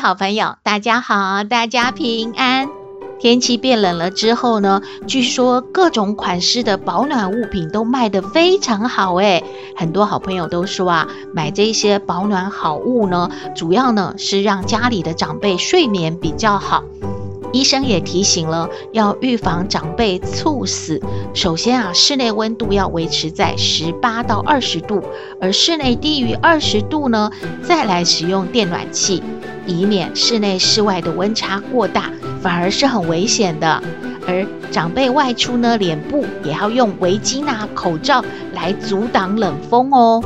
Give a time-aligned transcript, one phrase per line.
[0.00, 2.68] 好朋友，大家好，大家平安。
[3.18, 9.42] 天气变冷了之后呢，据说各种款式的保暖物品都卖得非常好诶。
[9.76, 16.84] 很多好朋友都说啊，买这些保暖好物呢，主要呢是让家里的长辈睡眠比较好。
[17.52, 21.00] 医生也提醒了，要预防长辈猝死，
[21.34, 25.02] 首先啊，室内温度要维持在十八到二十度，
[25.40, 27.30] 而室内低于二十度呢，
[27.62, 29.22] 再来使用电暖气，
[29.66, 32.10] 以免室内室外的温差过大，
[32.42, 33.82] 反而是很危险的。
[34.26, 40.22] 而长辈外出呢，脸部也要用围巾啊、口罩来阻挡冷风哦。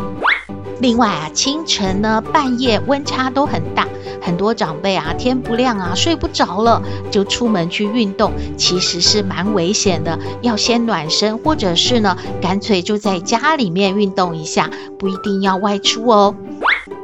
[0.83, 3.87] 另外啊，清晨呢，半夜温差都很大。
[4.21, 10.19] 很多长辈啊，天不亮啊，睡不着了，就出门去运动，其实是蛮危险的。
[10.43, 16.35] 要先暖身，或者是呢，干脆就在家里面运动一下，不一定要外出哦。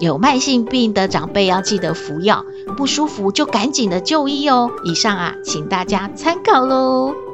[0.00, 2.44] 有慢性病的长辈要记得服药，
[2.76, 4.70] 不舒服就赶紧的就医哦。
[4.84, 7.27] 以上啊，请大家参考喽。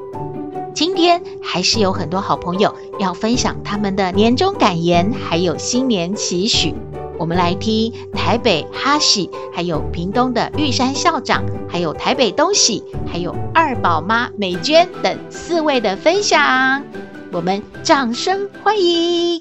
[0.74, 6.74] 今天还是有很多好朋友要分享他们的年终感言，还有新年期许。
[7.16, 16.82] 我们来听台北哈喜，还有屏东的玉山校长，还有台北东喜，还有二宝妈美娟等四位的分享。
[17.30, 19.40] 我们掌声欢迎！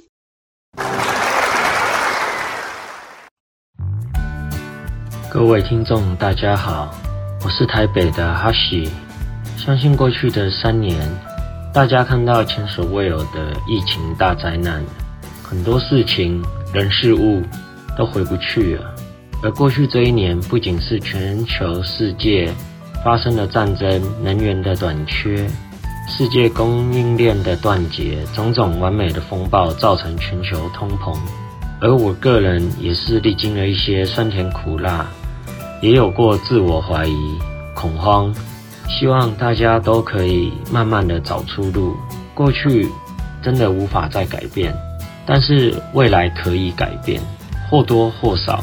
[5.31, 6.93] 各位听众，大家好，
[7.43, 8.87] 我是台北的哈喜。
[9.55, 10.97] 相信过去的三年，
[11.73, 14.83] 大家看到前所未有的疫情大灾难，
[15.41, 16.39] 很多事情。
[16.71, 17.39] 人事物
[17.95, 18.95] 都回不去了，
[19.43, 22.51] 而过去这一年，不仅是全球世界
[23.03, 25.47] 发生了战争、能源的短缺、
[26.07, 31.15] 世界供应链的断绝，种种完美的风暴造成全球通膨，
[31.79, 35.05] 而我个人也是历经了一些酸甜苦辣，
[35.79, 37.37] 也有过自我怀疑、
[37.75, 38.33] 恐慌，
[38.87, 41.95] 希望大家都可以慢慢的找出路。
[42.33, 42.89] 过去
[43.41, 44.73] 真的无法再改变。
[45.25, 47.21] 但是未来可以改变，
[47.69, 48.61] 或多或少，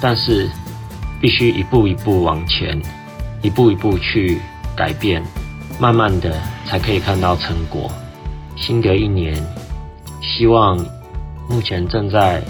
[0.00, 0.48] 但是
[1.20, 2.80] 必须一步一步往前，
[3.42, 4.40] 一步一步去
[4.74, 5.22] 改变，
[5.78, 6.34] 慢慢的
[6.64, 7.90] 才可以看到成果。
[8.56, 9.36] 新的一年，
[10.22, 10.78] 希望
[11.50, 12.42] 目前正在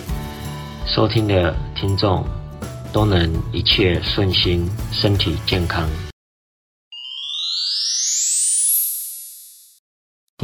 [0.86, 2.24] 收听的听众
[2.92, 5.88] 都能一切顺心，身体健康。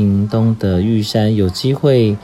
[0.00, 2.16] 屏东的玉山有机会。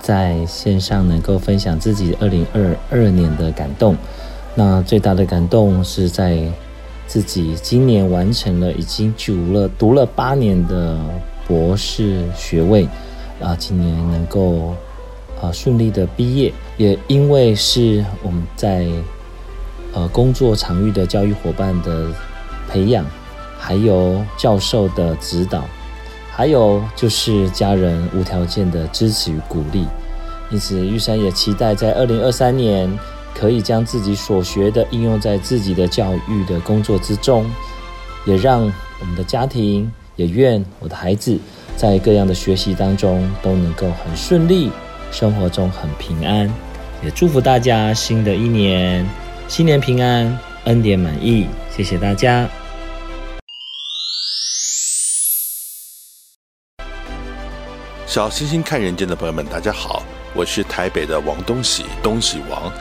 [0.00, 3.96] 在线上能够分享自己二零二二年的感动，
[4.54, 6.46] 那最大的感动是在
[7.06, 11.00] 自己今年完成了已经读了读了八年的
[11.48, 12.86] 博士学位，
[13.40, 14.74] 啊，今年能够
[15.40, 18.86] 啊顺利的毕业，也因为是我们在
[19.94, 22.08] 呃工作场域的教育伙伴的
[22.68, 23.06] 培养，
[23.58, 25.64] 还有教授的指导。
[26.36, 29.86] 还有就是家人无条件的支持与鼓励，
[30.50, 32.90] 因此玉山也期待在二零二三年
[33.32, 37.48] 可以将自己所学的应用在自己的教育的工作之中，
[38.26, 38.62] 也让
[39.00, 41.38] 我们的家庭，也愿我的孩子
[41.76, 44.72] 在各样的学习当中都能够很顺利，
[45.12, 46.52] 生活中很平安，
[47.04, 49.06] 也祝福大家新的一年
[49.46, 52.48] 新年平安，恩典满溢，谢谢大家。
[58.14, 60.04] 小星星看人间的朋友们，大家好，
[60.36, 62.72] 我是台北的王东喜，东喜王，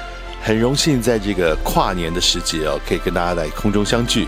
[0.44, 4.28] 很荣幸在这个跨年的时节哦，可以跟大家在空中相聚，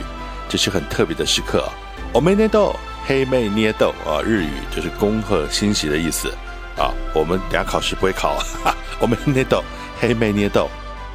[0.49, 1.63] 这是很特别的时刻。
[2.11, 2.75] 我们捏豆，
[3.05, 6.27] 黑妹捏豆啊，日语就是恭贺新喜的意思
[6.75, 6.89] 啊。
[7.13, 8.39] 我们等下考试不会考，
[8.99, 9.63] 我们捏豆，
[9.99, 10.67] 黑妹捏豆。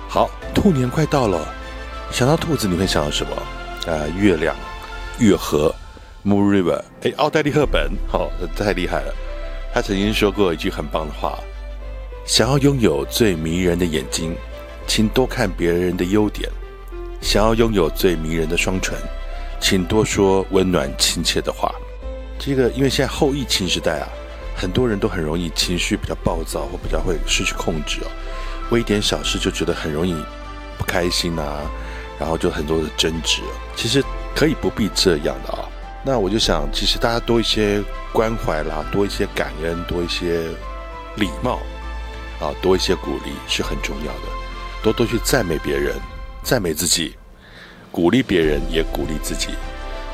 [0.09, 1.53] 好，兔年快到了，
[2.13, 3.93] 想到兔子你会想到什么？
[3.93, 4.55] 啊、月亮，
[5.19, 5.75] 月河
[6.25, 9.13] ，Moon River，哎，奥黛丽·赫本，好、哦，太厉害了。
[9.73, 11.39] 他曾经说过一句很棒的话
[12.27, 14.37] ：“想要拥有最迷人的眼睛，
[14.87, 16.51] 请多看别人的优点；
[17.21, 18.99] 想要拥有最迷人的双唇，
[19.61, 21.73] 请多说温暖亲切的话。”
[22.37, 24.09] 这个，因为现在后疫情时代啊，
[24.57, 28.07] 很多人都很容易情绪比较暴躁，或比较会失去控制哦。
[28.71, 30.15] 为一点小事就觉得很容易
[30.77, 31.61] 不开心啊，
[32.19, 33.41] 然后就很多的争执。
[33.77, 34.03] 其实
[34.35, 35.69] 可以不必这样的啊。
[36.03, 37.83] 那我就想，其实大家多一些
[38.13, 40.45] 关怀啦，多一些感恩，多一些
[41.17, 41.61] 礼貌
[42.41, 44.29] 啊，多一些鼓励是很重要的。
[44.83, 45.95] 多多去赞美别人，
[46.43, 47.15] 赞美自己，
[47.93, 49.49] 鼓励别人，也鼓励自己。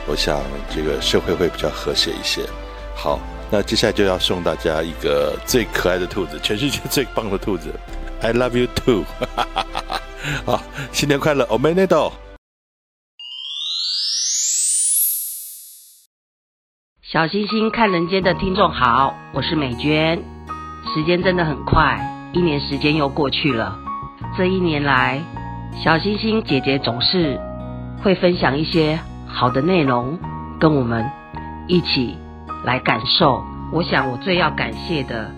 [0.08, 0.42] 我想
[0.74, 2.42] 这个社会会比较和谐一些。
[2.96, 7.72] 好，那接下来就要送大家一个最可爱的兔子，全世界最棒的兔子
[8.20, 9.04] ，I love you too。
[10.44, 10.60] 好，
[10.90, 12.12] 新年快乐，Omanido。
[17.16, 20.22] 小星星看人间的听众好，我是美娟。
[20.92, 21.98] 时间真的很快，
[22.34, 23.78] 一年时间又过去了。
[24.36, 25.22] 这一年来，
[25.82, 27.40] 小星星姐姐总是
[28.02, 30.18] 会分享一些好的内容，
[30.60, 31.06] 跟我们
[31.66, 32.18] 一起
[32.64, 33.42] 来感受。
[33.72, 35.30] 我想，我最要感谢的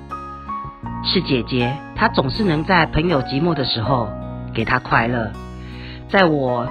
[1.04, 4.08] 是姐姐，她总是能在朋友寂寞的时候
[4.52, 5.30] 给她快乐，
[6.10, 6.68] 在我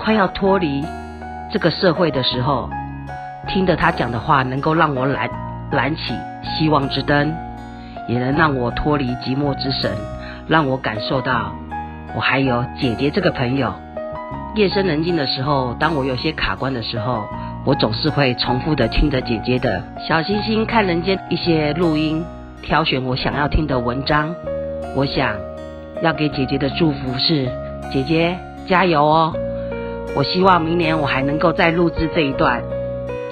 [0.00, 0.84] 快要脱离
[1.52, 2.68] 这个社会的时候，
[3.48, 5.28] 听着他讲的话，能够让我燃
[5.70, 6.14] 燃起
[6.44, 7.32] 希望之灯，
[8.08, 9.90] 也能让我脱离寂寞之神。
[10.48, 11.52] 让我感受到，
[12.14, 13.72] 我还有姐姐这个朋友。
[14.54, 17.24] 夜深人静的时候，当我有些卡关的时候，
[17.64, 22.24] 我总是会重复的听着姐姐的小星星看人间一些录音，
[22.62, 24.32] 挑选我想要听的文章。
[24.94, 25.34] 我想
[26.00, 27.48] 要给姐姐的祝福是：
[27.92, 28.38] 姐姐
[28.68, 29.34] 加油哦！
[30.14, 32.62] 我希望明年我还能够再录制这一段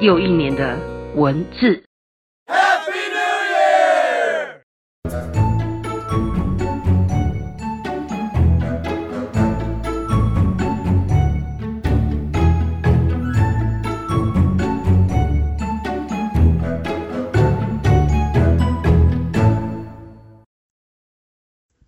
[0.00, 0.76] 又一年的
[1.14, 1.83] 文字。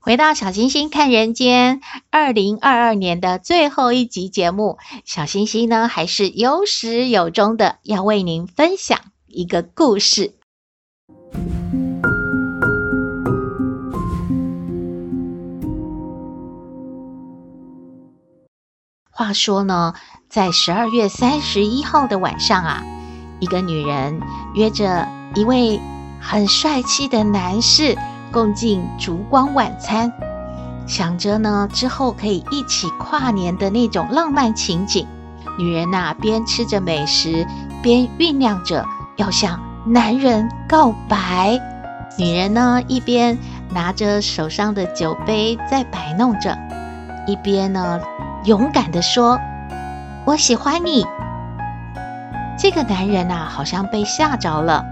[0.06, 1.80] 回到小星星看人间，
[2.12, 10.34] 二零二二年的最后一集节目，小星星呢还是有始有终的要为您分享一个故事。
[19.10, 19.94] 话说呢，
[20.28, 22.84] 在十二月三十一号的晚上啊，
[23.40, 24.20] 一个女人
[24.54, 25.80] 约着一位
[26.20, 27.98] 很帅气的男士。
[28.32, 30.12] 共进烛光晚餐，
[30.86, 35.06] 想着呢之后可以一起跨年的那种浪漫情景。
[35.58, 37.46] 女人呐、边吃着美食，
[37.82, 38.84] 边酝酿着
[39.16, 41.58] 要向男人告白。
[42.18, 43.38] 女人呢，一边
[43.70, 46.56] 拿着手上的酒杯在摆弄着，
[47.26, 48.00] 一边呢
[48.44, 49.38] 勇敢地说
[50.26, 51.06] ：“我喜欢你。”
[52.58, 54.84] 这个男人呐、好像被吓着了，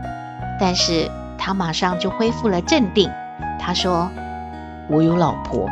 [0.61, 3.11] 但是他马上就恢复了镇定。
[3.67, 4.11] 他说
[4.91, 5.67] ：“我有老婆，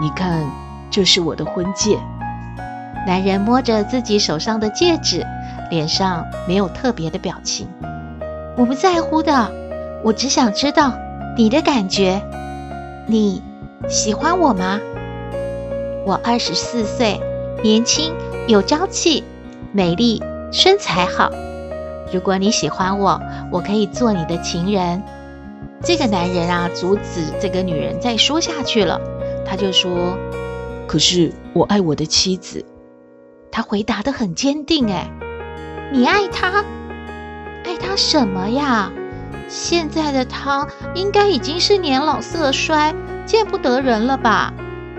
[0.00, 0.46] 你看，
[0.88, 1.98] 这是我的婚戒。”
[3.08, 5.26] 男人摸着自己手上的戒指，
[5.68, 7.66] 脸上没有特别的表情。
[8.56, 9.50] 我不在乎的，
[10.04, 10.92] 我只想知道
[11.36, 12.22] 你的感觉。
[13.08, 13.42] 你
[13.88, 14.78] 喜欢我吗？
[16.06, 17.20] 我二十四岁，
[17.64, 18.14] 年轻
[18.46, 19.24] 有朝气，
[19.72, 20.22] 美丽，
[20.52, 21.32] 身材好。
[22.12, 23.20] 如果你喜欢我，
[23.50, 25.02] 我可以做你的情人。
[25.82, 29.00] 这个男人啊，阻止这个女人再说下去了。
[29.46, 30.18] 他就说
[30.86, 32.64] ：“可是我爱我的妻子。”
[33.50, 34.90] 他回答的很坚定。
[34.90, 35.10] 哎，
[35.92, 36.64] 你爱她？
[37.64, 38.90] 爱她什么呀？
[39.48, 44.52] 现在的她应该已经是年老色衰，见不得人了吧？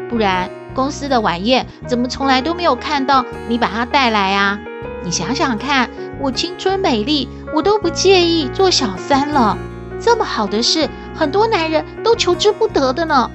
[0.09, 4.59] 不然公司的晚宴怎么从来都没有看到你把她带来啊？
[5.03, 5.89] 你想想看，
[6.19, 9.57] 我青春美丽，我都不介意做小三了。
[9.99, 13.29] 这么好的事，很多男人都求之不得的呢。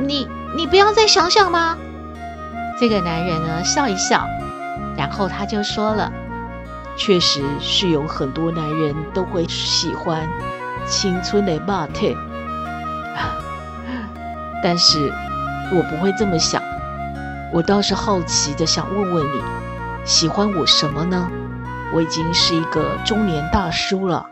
[0.00, 1.76] 你你不要再想想吗？
[2.78, 4.26] 这个男人呢，笑一笑，
[4.96, 6.12] 然后他就说了
[6.96, 10.28] ：“确实是有很多男人都会喜欢
[10.86, 12.16] 青春的肉体，
[14.62, 15.10] 但是
[15.72, 16.62] 我不会这么想。
[17.52, 19.40] 我倒是好奇的想问问你，
[20.04, 21.30] 喜欢我什么呢？
[21.94, 24.26] 我已经是一个中年大叔了。”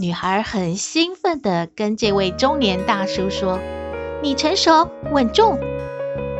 [0.00, 3.58] 女孩很兴奋地跟这位中年大叔说
[4.24, 5.58] ：“你成熟稳重，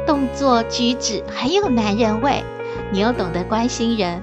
[0.06, 2.42] 动作举止很有男人味，
[2.90, 4.22] 你又懂得关心人，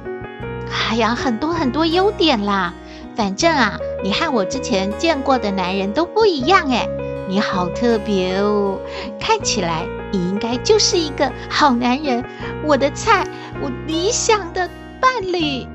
[0.89, 2.73] 哎呀，很多很多优点啦。
[3.15, 6.89] 反正啊，你和我之前见过的男人都不一样诶，
[7.29, 8.79] 你好特别哦，
[9.19, 12.25] 看起来你应该就是一个好男人，
[12.65, 13.23] 我的菜，
[13.61, 14.67] 我理想的
[14.99, 15.67] 伴侣。”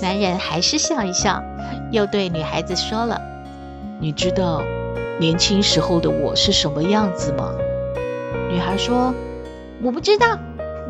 [0.00, 1.42] 男人还是笑一笑。
[1.90, 3.20] 又对女孩子说了
[4.00, 4.62] ：“你知道
[5.18, 7.54] 年轻时候的我是什么样子吗？”
[8.50, 9.14] 女孩说
[9.82, 10.38] ：“我不知道，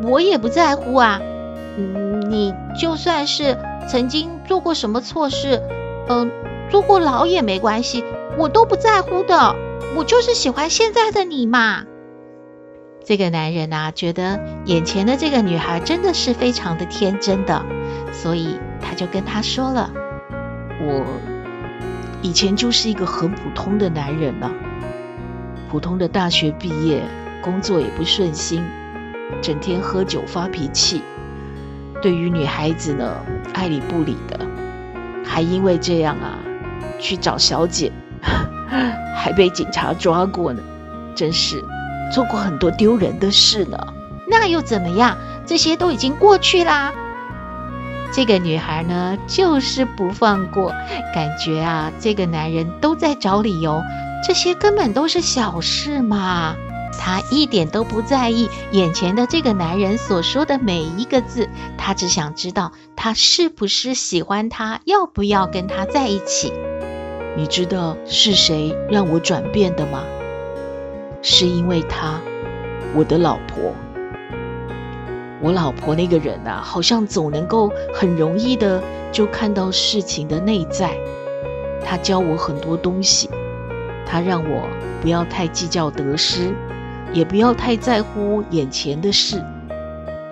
[0.03, 1.21] 我也不在乎啊。
[1.77, 5.61] 嗯，你就算是曾经做过什么错事，
[6.09, 6.31] 嗯，
[6.69, 8.03] 坐过牢也没关系，
[8.37, 9.55] 我都不在乎的。
[9.95, 11.83] 我就是喜欢现在的你嘛。
[13.03, 17.63] 这个男人啊，觉得眼前的这个女孩真的是非常的天真的，
[18.11, 19.91] 所以他就跟她说了
[20.79, 21.05] ：“我
[22.21, 24.51] 以前就是一个很普通的男人呢，
[25.69, 27.03] 普通的大学毕业，
[27.41, 28.63] 工作也不顺心，
[29.41, 31.01] 整天喝酒发脾气，
[32.01, 33.15] 对于女孩子呢，
[33.53, 34.39] 爱理不理的，
[35.23, 36.37] 还因为这样啊，
[36.99, 37.91] 去找小姐，
[39.15, 40.61] 还被警察抓过呢，
[41.15, 41.63] 真是。”
[42.09, 43.77] 做过很多丢人的事呢，
[44.29, 45.17] 那又怎么样？
[45.45, 46.93] 这些都已经过去啦。
[48.11, 50.69] 这个女孩呢，就是不放过，
[51.13, 53.81] 感觉啊，这个男人都在找理由，
[54.25, 56.55] 这些根本都是小事嘛。
[56.99, 61.47] 她一点都不在意眼前的这个男人所说的每一个字，
[61.77, 66.51] 她只想知道他是不是喜欢她，要不要跟他在一起。
[67.35, 70.01] 你知道是谁让我转变的吗？
[71.21, 72.19] 是因为她，
[72.95, 73.75] 我的老婆。
[75.41, 80.97] 我老婆那个人啊，好像总能够很容易的就看到事情的内在。
[81.83, 83.29] 她教我很多东西，
[84.05, 84.67] 她让我
[85.01, 86.53] 不要太计较得失，
[87.13, 89.41] 也不要太在乎眼前的事，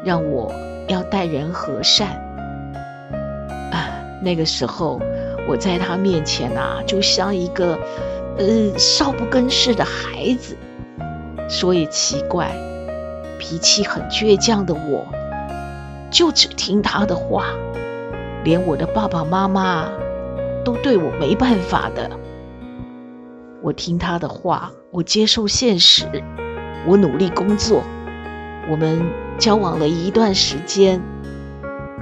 [0.04, 0.52] 让我
[0.88, 2.08] 要待人和善。
[3.72, 3.94] 啊，
[4.24, 5.00] 那个时候
[5.48, 7.78] 我在她面前啊，就像一个
[8.38, 10.58] 呃少不更事的孩子。
[11.48, 12.52] 说也奇怪，
[13.48, 15.06] 脾气很倔强的我，
[16.10, 17.46] 就只听他的话，
[18.44, 19.88] 连我的爸爸妈妈
[20.64, 22.10] 都对我没办法的。
[23.62, 26.06] 我听他的话，我接受现实，
[26.88, 27.84] 我努力工作。
[28.68, 29.00] 我们
[29.38, 31.00] 交往了一段时间，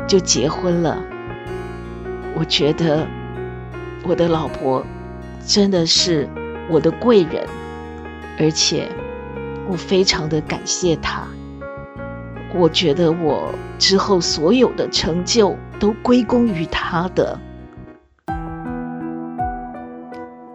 [0.07, 0.97] 就结婚了。
[2.37, 3.05] 我觉得
[4.07, 4.81] 我的老婆
[5.45, 6.25] 真的是
[6.69, 7.45] 我的贵人，
[8.39, 8.89] 而且。
[9.65, 11.25] 我非常的感谢她，
[12.55, 17.39] 我觉得我之后所有的成就都归功于他的。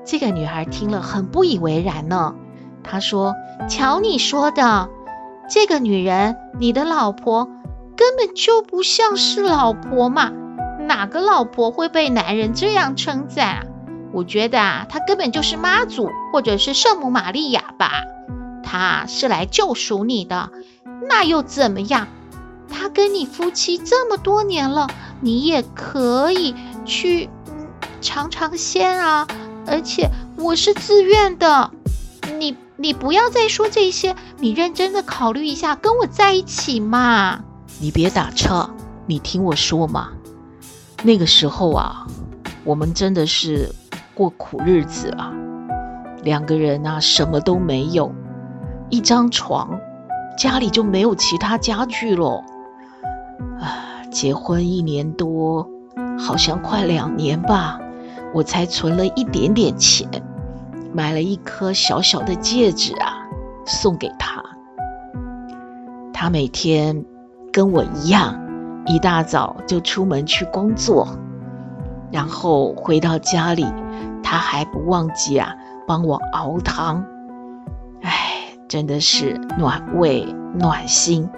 [0.05, 2.35] 这个女孩听了很不以为然呢。
[2.83, 3.35] 她说
[3.69, 4.89] ：“瞧你说的，
[5.51, 7.47] 这个女人，你的老婆
[7.97, 10.33] 根本就不像是老婆嘛，
[10.81, 13.63] 哪个老婆会被男人这样称赞啊？
[14.13, 18.05] 我觉得啊，她根本就是妈祖或者是圣母玛利亚吧。”
[18.71, 20.51] 他是来救赎你的，
[21.09, 22.07] 那又怎么样？
[22.69, 24.89] 他跟你夫妻这么多年了，
[25.23, 27.31] 你也可以去
[28.03, 29.27] 尝尝鲜啊！
[29.67, 31.71] 而且我是自愿的，
[32.39, 37.41] 你你不要再说这些，你认真的考虑一下，跟我在一起嘛！
[37.81, 38.69] 你别打岔，
[39.07, 40.11] 你听我说嘛。
[41.03, 42.07] 那个时候啊，
[42.65, 43.71] 我们真的是
[44.13, 45.33] 过苦日子啊，
[46.23, 48.13] 两个人啊，什么都没有。
[48.91, 49.79] 一张床，
[50.37, 52.43] 家里就没有其他家具了。
[53.61, 55.69] 啊，结婚一年多，
[56.19, 57.79] 好像快两年吧，
[58.33, 60.09] 我才存了一点点钱，
[60.93, 63.27] 买了一颗小小的戒指啊，
[63.67, 64.43] 送给他。
[66.13, 67.05] 他每天
[67.53, 68.41] 跟我一样，
[68.87, 71.07] 一大早就出门去工作，
[72.11, 73.67] 然后回到家里，
[74.23, 75.55] 他还不忘记啊，
[75.87, 77.05] 帮我熬汤。
[78.69, 80.25] 真的是暖胃
[80.59, 81.29] 暖心。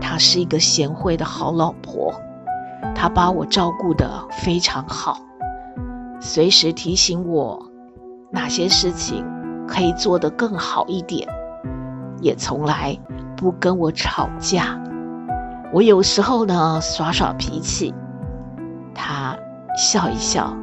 [0.00, 2.14] 她是一个贤惠的好老婆，
[2.94, 5.18] 她把我照顾得非常好，
[6.20, 7.70] 随时提醒我
[8.30, 9.24] 哪些事情
[9.66, 11.28] 可以做得更好一点，
[12.20, 12.96] 也从来
[13.36, 14.80] 不跟我吵架。
[15.72, 17.92] 我有时候呢耍耍脾气，
[18.94, 19.36] 她
[19.76, 20.56] 笑一笑，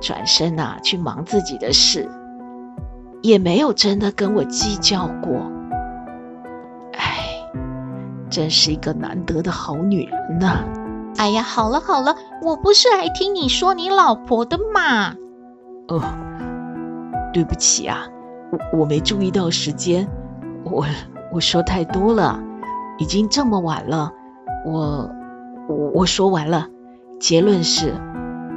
[0.00, 2.10] 转身呐去忙自己的事。
[3.22, 5.50] 也没有真的跟我计较过，
[6.94, 7.24] 哎，
[8.28, 10.64] 真是一个难得的好女人呐、啊！
[11.18, 15.14] 哎呀，好了好了，我不是来听你说你老婆的嘛。
[15.86, 16.02] 哦，
[17.32, 18.08] 对不起啊，
[18.50, 20.08] 我我没注意到时间，
[20.64, 20.84] 我
[21.32, 22.42] 我说太多了，
[22.98, 24.10] 已经这么晚了，
[24.66, 25.08] 我
[25.68, 26.66] 我我说完了，
[27.20, 27.94] 结论是，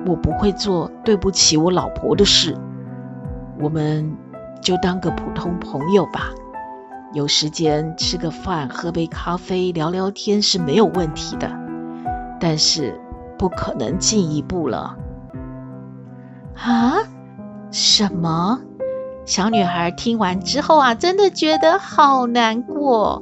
[0.07, 2.57] 我不会做对不起我老婆的事，
[3.59, 4.17] 我们。
[4.65, 6.31] 就当个普通朋友吧，
[7.13, 11.51] 有时间吃个饭，喝杯咖啡，聊聊天是没有问题的，
[12.39, 12.99] 但是
[13.37, 14.97] 不可能进一步了。
[16.55, 16.95] 啊？
[17.69, 18.59] 什么？
[19.23, 23.21] 小女孩听完之后啊，真的觉得好难过。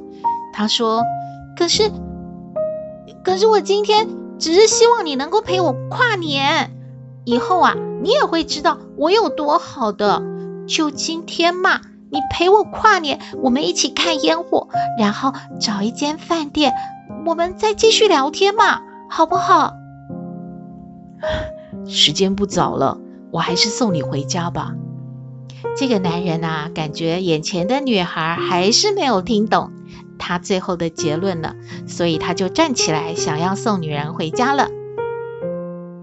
[0.54, 1.02] 她说
[1.58, 1.90] ：“可是，
[3.22, 4.08] 可是我今天
[4.38, 6.70] 只是希望你能够陪我跨年，
[7.24, 10.22] 以后啊，你也会知道我有多好的。
[10.66, 11.80] 就今天嘛，
[12.10, 14.68] 你陪我跨年，我们一起看烟火，
[14.98, 16.72] 然后找一间饭店，
[17.26, 18.80] 我们再继续聊天嘛，
[19.10, 19.74] 好不好？”
[21.86, 22.98] 时间不早了，
[23.30, 24.74] 我还是送你回家吧。
[25.76, 29.72] 这个男人啊，感觉眼前的女孩还是没有听懂
[30.18, 31.56] 他最后的结论了，
[31.86, 34.68] 所以他就站起来想要送女人回家了。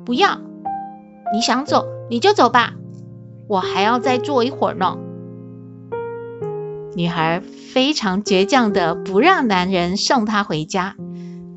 [0.06, 0.40] 不要，
[1.34, 2.74] 你想走你就走吧，
[3.52, 4.98] 我还要再坐一会儿呢。
[6.96, 7.42] 女孩
[7.74, 10.96] 非常倔强的不让男人送她回家，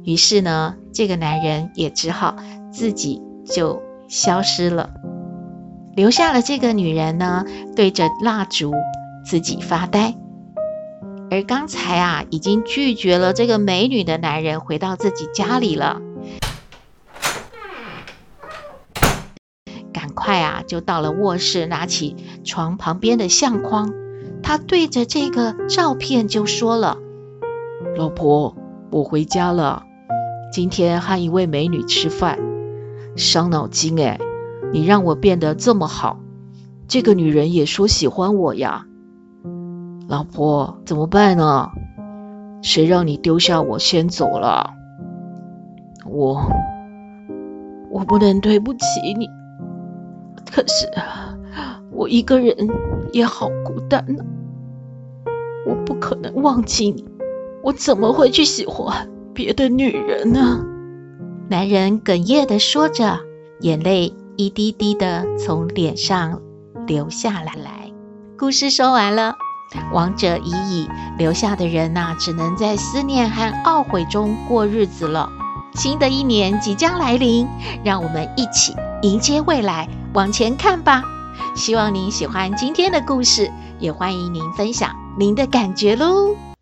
[0.02, 2.34] 于是呢，这个男人也只好
[2.72, 4.90] 自己就消失了。
[5.94, 7.44] 留下了这个女人呢，
[7.76, 8.74] 对着蜡烛
[9.24, 10.16] 自己发呆。
[11.30, 16.00] 而刚才啊，已经拒绝了这个美女的男人回到自己家里了，
[19.92, 23.92] 赶快啊，就到了卧室，拿起床旁边的相框，
[24.42, 26.96] 他对着这个照片就说了
[27.94, 28.56] ：“老婆，
[28.90, 29.82] 我回家了，
[30.50, 32.38] 今天和一位美女吃饭，
[33.16, 34.18] 伤脑筋哎。”
[34.72, 36.18] 你让我变得这么好，
[36.88, 38.86] 这个女人也说喜欢我呀，
[40.08, 41.68] 老婆怎么办呢？
[42.62, 44.70] 谁让你丢下我先走了？
[46.06, 46.40] 我
[47.90, 48.80] 我不能对不起
[49.18, 49.28] 你，
[50.54, 50.88] 可是
[51.90, 52.54] 我一个人
[53.12, 54.24] 也好孤单呐，
[55.66, 57.04] 我不可能忘记你，
[57.64, 60.64] 我怎么会去喜欢别的女人呢？
[61.48, 63.18] 男人哽咽地说着，
[63.62, 64.14] 眼泪。
[64.36, 66.42] 一滴滴的从脸上
[66.88, 67.52] 流下来。
[67.54, 67.92] 来
[68.36, 69.36] 故事说完了，
[69.92, 75.30] 亡者已矣，留下的人呐、只能在思念和懊悔中过日子了。
[75.74, 77.46] 新的一年即将来临，
[77.84, 81.02] 让我们一起迎接未来，往前看吧。
[81.54, 86.53] 希望您喜欢今天的故事，也欢迎您分享您的感觉喽。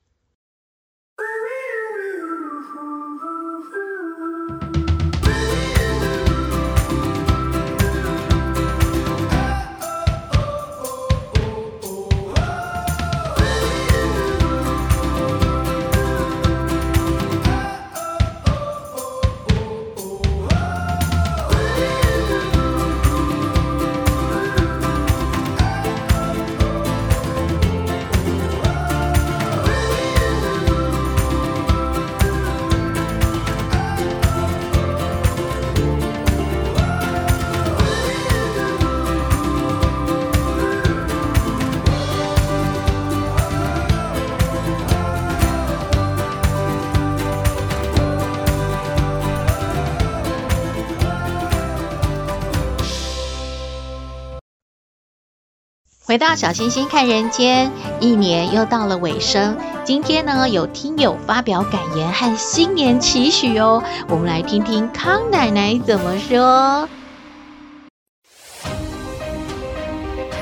[56.13, 59.57] 回到小星星看人间，一年又到了尾声。
[59.83, 63.83] 今天呢，有听友发表感言和新年期许哦。
[64.11, 66.87] 我们来听听康奶奶怎么说。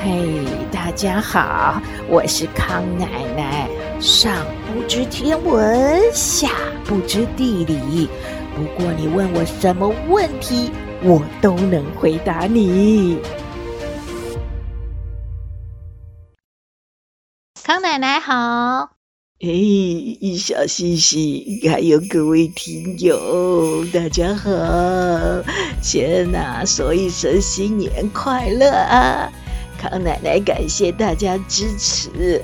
[0.03, 3.07] 嘿，大家好，我是康奶
[3.37, 3.65] 奶。
[4.01, 4.33] 上
[4.73, 6.49] 不知天文，下
[6.83, 8.09] 不知地理，
[8.57, 10.69] 不过你问我什么问题，
[11.01, 13.17] 我都能回答你。
[17.71, 18.89] 康奶奶好，
[19.39, 24.51] 嘿，小西西，还有各位听友，大家好！
[25.81, 29.31] 先呐，说一声新年快乐啊！
[29.79, 32.41] 康奶奶感谢大家支持。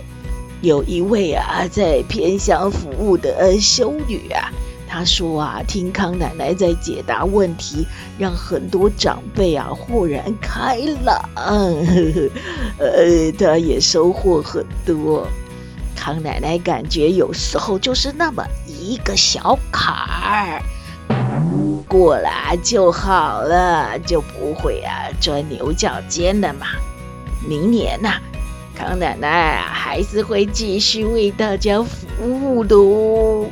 [0.61, 4.49] 有一位啊，在偏乡服务的修女啊。
[4.89, 7.85] 他说啊，听康奶奶在解答问题，
[8.17, 15.27] 让很多长辈啊豁然开朗，呃，他也收获很多。
[15.95, 20.61] 康奶奶感觉有时候就是那么一个小坎儿，
[21.87, 22.29] 过了
[22.63, 26.67] 就好了，就不会啊钻牛角尖了嘛。
[27.45, 28.21] 明年呐、
[28.75, 33.45] 康奶奶还是会继续为大家服务的哦。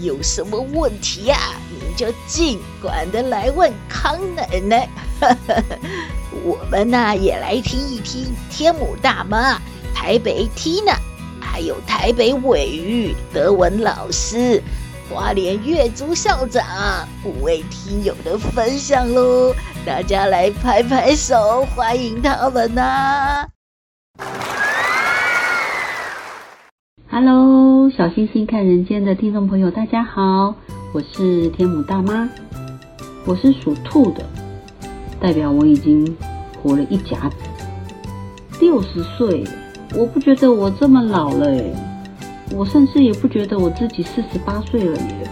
[0.00, 1.60] 有什么问题呀、啊？
[1.70, 4.88] 你就尽管的来问康奶奶。
[6.44, 9.60] 我们呢也来听一听天母大妈、
[9.94, 10.96] 台北 Tina，
[11.40, 14.62] 还有台北尾鱼德文老师、
[15.08, 19.54] 花莲月族校长五位听友的分享喽！
[19.86, 23.48] 大家来拍拍手，欢迎他们呐、啊
[27.10, 27.63] ！Hello。
[27.90, 30.54] 小星星看人间的听众朋友，大家好，
[30.92, 32.28] 我是天母大妈，
[33.24, 34.24] 我是属兔的，
[35.20, 36.16] 代表我已经
[36.62, 37.36] 活了一甲子，
[38.60, 39.44] 六十岁，
[39.94, 41.74] 我不觉得我这么老了诶，
[42.52, 45.30] 我甚至也不觉得我自己四十八岁了耶，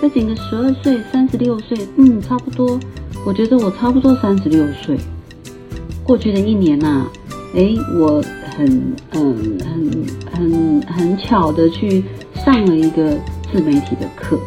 [0.00, 2.78] 再减个十二岁，三十六岁，嗯，差不多，
[3.26, 4.98] 我觉得我差不多三十六岁。
[6.02, 7.06] 过去的一年呐、啊，
[7.54, 8.22] 诶，我。
[8.56, 12.04] 很嗯很很很巧的去
[12.44, 13.18] 上了一个
[13.52, 14.38] 自媒体的课，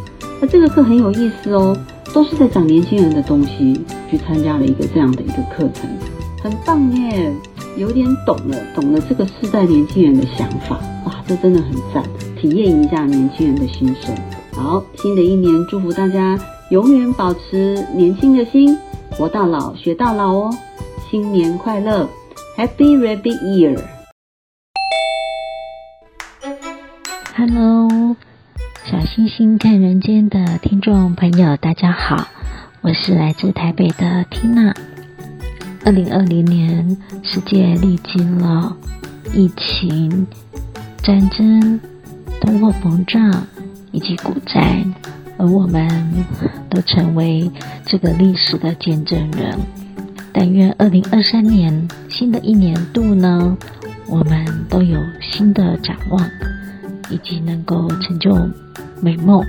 [0.42, 1.78] 那这个课很有意思哦，
[2.14, 5.90] 都是在讲年轻人的东西，去参加了一个这样的一个课程，
[6.42, 7.34] 很棒耶，
[7.76, 12.04] 有点懂了，懂了这个世代年轻人的想法，哇，这真的很赞，
[12.40, 14.16] 体验一下年轻人的心声。
[14.54, 16.40] 好，新的一年祝福大家
[16.72, 18.78] 永远保持年轻的心，
[19.12, 20.50] 活到老学到老哦，
[21.10, 22.08] 新年快乐
[22.58, 23.78] ，Happy Rabbit Year。
[27.50, 28.18] Hello，
[28.84, 32.28] 小星星看人间的听众朋友，大家好，
[32.82, 34.76] 我是来自台北的 Tina。
[35.86, 38.76] 二零二零年，世界历经了
[39.34, 40.28] 疫情、
[40.98, 41.80] 战争、
[42.42, 43.48] 通货膨胀
[43.94, 44.84] 以及股灾，
[45.38, 45.88] 而我们
[46.70, 47.50] 都成为
[47.86, 49.58] 这个历史的见证人。
[50.34, 53.58] 但愿二零二三年新的一年度呢，
[54.06, 56.30] 我们都有新的展望。
[57.10, 58.36] 以及能够成就
[59.02, 59.44] 美梦，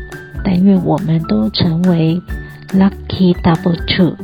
[0.44, 2.20] 但愿我们都成为
[2.68, 4.16] lucky double two。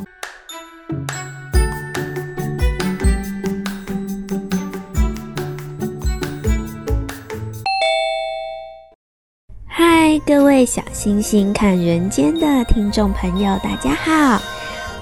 [9.66, 14.40] 嗨，各位小星星看人间的听众朋友，大家好，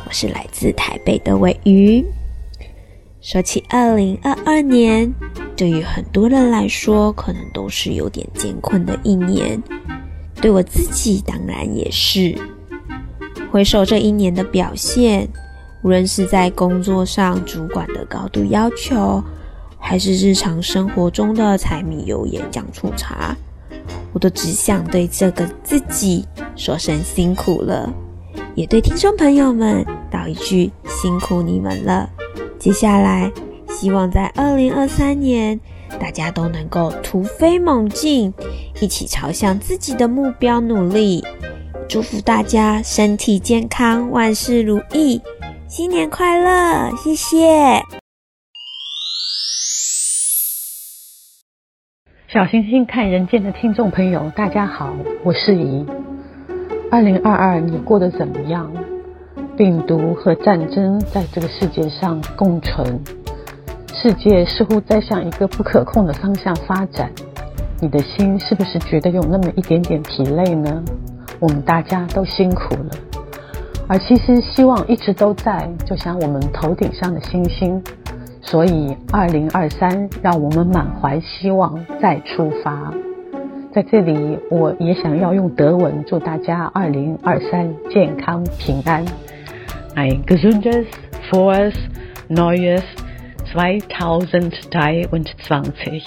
[0.06, 2.04] 我是来自台北的尾鱼。
[3.20, 5.12] 说起二零二二年，
[5.62, 9.62] 对于很多人来说，可能都是有点艰困的一年。
[10.40, 12.36] 对我自己，当然也是。
[13.48, 15.28] 回首这一年的表现，
[15.84, 19.22] 无论是在工作上主管的高度要求，
[19.78, 23.36] 还是日常生活中的柴米油盐酱醋茶，
[24.12, 27.88] 我都只想对这个自己说声辛苦了，
[28.56, 32.10] 也对听众朋友们道一句辛苦你们了。
[32.58, 33.30] 接下来，
[33.72, 35.58] 希望在二零二三年，
[35.98, 38.32] 大家都能够突飞猛进，
[38.80, 41.24] 一起朝向自己的目标努力。
[41.88, 45.20] 祝福大家身体健康，万事如意，
[45.66, 46.94] 新年快乐！
[46.96, 47.82] 谢谢。
[52.28, 55.84] 小星星看人间的听众朋友，大家好，我是怡。
[56.90, 58.72] 二零二二，你过得怎么样？
[59.56, 63.02] 病毒和战争在这个世界上共存，
[64.02, 67.08] 世界似乎在向一个不可控的方向发展。
[67.80, 70.82] 你的心是不是觉得有那么一点点疲累呢？
[71.38, 72.90] 我们大家都辛苦了，
[73.86, 77.80] 而其实希望一直都在，就像我们头顶上的星星。
[78.40, 82.92] 所以，二零二三，让我们满怀希望再出发。
[83.72, 89.04] 在这里，我也想要用德文祝大家二零二三健康平安。
[89.94, 90.86] Ein gesundes,
[91.30, 91.74] frohes
[92.28, 92.82] neues
[93.52, 96.02] 2023。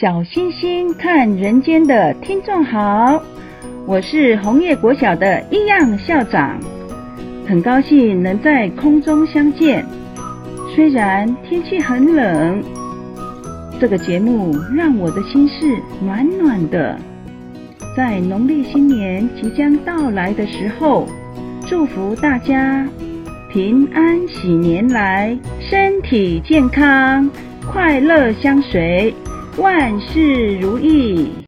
[0.00, 3.22] 小星星看人间的听众好，
[3.86, 6.58] 我是红叶国小的一样校长，
[7.46, 9.84] 很高兴能在空中相见。
[10.74, 12.64] 虽然天气很冷，
[13.78, 15.66] 这个节目让我的心是
[16.02, 16.98] 暖暖的。
[17.94, 21.06] 在农历新年即将到来的时候，
[21.72, 22.86] 祝福大家
[23.50, 27.30] 平安喜年来，身体健康，
[27.66, 29.14] 快乐相随，
[29.56, 31.41] 万事如意。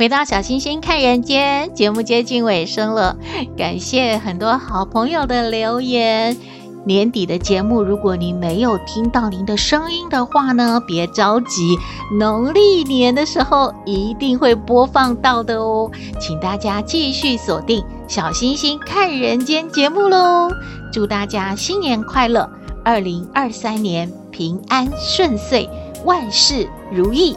[0.00, 3.18] 回到小星星看人间，节目接近尾声了，
[3.54, 6.38] 感谢很多好朋友的留言。
[6.86, 11.76] 年底的节目，如果您没有听到您的声音的话呢，别着急，
[12.18, 15.90] 农历年的时候一定会播放到的哦。
[16.18, 20.48] 请大家继续锁定小星星看人间节目喽！
[20.90, 22.48] 祝大家新年快乐，
[22.82, 25.68] 二零二三年平安顺遂，
[26.06, 27.36] 万事如意。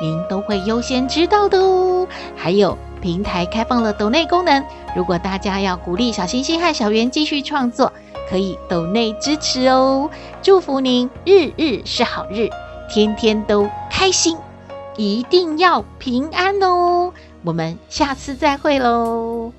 [0.00, 2.06] 您都会优先知道的哦。
[2.36, 4.64] 还有平台开放了抖内功能，
[4.96, 7.92] 如果大家要鼓励小星星和小圆继续创作，
[8.28, 10.10] 可以抖内支持哦。
[10.42, 12.48] 祝福您日日是好日，
[12.92, 14.36] 天天都开心，
[14.96, 17.12] 一定要平安哦。
[17.42, 19.52] 我们下次再会喽。